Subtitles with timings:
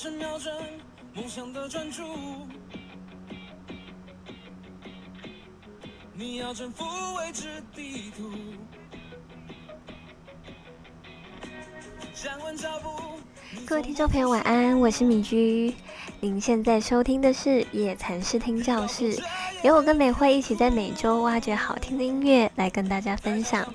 [0.00, 0.54] 神瞄准
[1.12, 2.04] 梦想的专注。
[6.14, 6.84] 你要征服
[7.16, 8.30] 未知地图。
[12.14, 13.18] 站稳脚步。
[13.66, 15.74] 各位听众朋友，晚安，我是米居。
[16.20, 19.20] 您现在收听的是野蚕视听教室，
[19.64, 23.66] 由我跟美惠一起在每周挖掘好听的音乐来跟大家分享。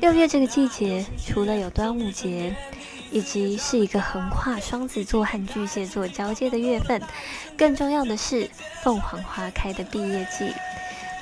[0.00, 2.52] 六月这个季节，除了有端午节，
[3.10, 7.00] 以及是一个横跨双子座和巨蟹座交接的月份，
[7.56, 8.50] 更重要的是
[8.82, 10.52] 凤凰花开的毕业季。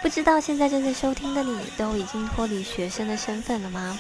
[0.03, 3.99] 不知道现在正在收听的你，都已经脱离学生的身份了吗？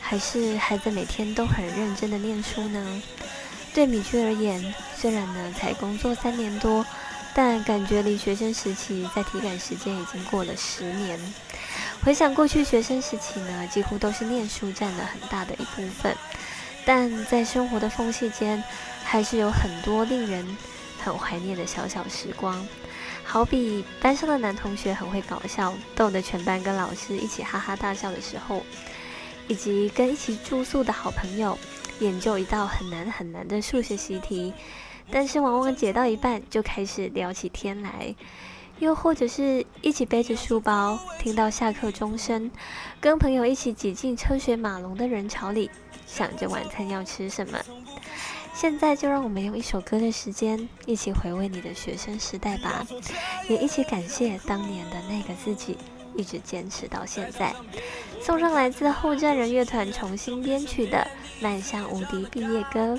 [0.00, 3.02] 还是还在每天都很认真的念书呢？
[3.74, 6.84] 对米居而言，虽然呢才工作三年多，
[7.34, 11.18] 但感觉离学生时期在体感时间已经过了十年。
[12.02, 16.16] 回想过去学生时期呢，几乎都是念书占了很大的一部分，
[16.86, 18.62] 但在生活的缝隙间，
[19.04, 20.56] 还是有很多令人
[21.04, 22.66] 很怀念的小小时光。
[23.24, 28.62] 好比班上的男同学很会搞笑，逗得全班跟老师一起哈哈大笑的时候，
[29.48, 31.58] 以及跟一起住宿的好朋友。
[31.98, 34.52] 研究一道很难很难的数学习题，
[35.10, 38.14] 但是往往解到一半就开始聊起天来，
[38.78, 42.50] 又或者是一起背着书包，听到下课钟声，
[43.00, 45.70] 跟朋友一起挤进车水马龙的人潮里，
[46.06, 47.58] 想着晚餐要吃什么。
[48.54, 52.86] 现在就让我们用一首歌的时间，一起回味你的学生时代吧，
[53.48, 55.76] 也一起感谢当年的那个自己。
[56.16, 57.54] 一直坚持到现在，
[58.22, 61.06] 送上来自后站人乐团重新编曲的
[61.42, 62.96] 《迈向无敌毕业歌》。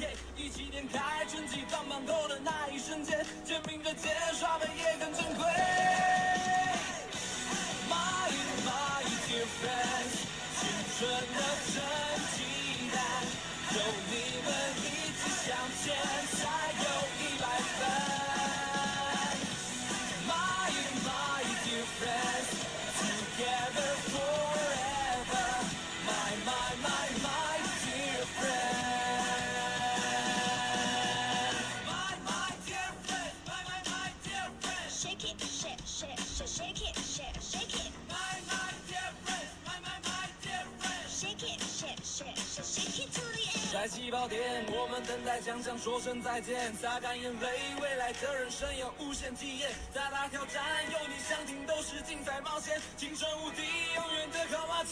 [43.78, 45.78] 在起跑点，我们等待奖项。
[45.78, 47.48] 说声再见，擦干眼泪。
[47.80, 52.82] 未来的人生有无限体验，大大挑战，有你相听都是精彩冒险。
[52.98, 53.62] 青春无敌，
[53.96, 54.84] 永远的考拉。